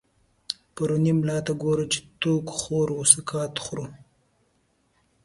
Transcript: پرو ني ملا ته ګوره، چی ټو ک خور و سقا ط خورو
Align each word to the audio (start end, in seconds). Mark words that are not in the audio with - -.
پرو 0.73 0.97
ني 1.03 1.11
ملا 1.19 1.37
ته 1.45 1.53
ګوره، 1.61 1.85
چی 1.91 1.99
ټو 2.19 2.33
ک 2.47 2.49
خور 2.59 2.87
و 2.93 2.99
سقا 3.11 3.41
ط 3.53 3.57
خورو 3.65 3.85